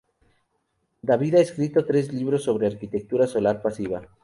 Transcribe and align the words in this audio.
David 1.03 1.35
ha 1.35 1.41
escrito 1.41 1.85
tres 1.85 2.11
libros 2.11 2.41
sobre 2.45 2.65
arquitectura 2.65 3.27
solar 3.27 3.61
pasiva. 3.61 4.01